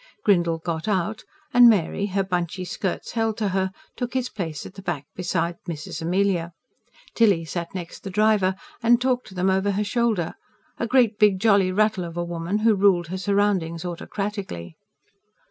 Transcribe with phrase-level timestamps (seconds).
[0.23, 4.73] Grindle got out, and Mary, her bunchy skirts held to her, took his place at
[4.73, 6.01] the back beside Mrs.
[6.01, 6.53] Amelia.
[7.13, 10.33] Tilly sat next the driver, and talked to them over her shoulder
[10.79, 14.75] a great big jolly rattle of a woman, who ruled her surroundings autocratically.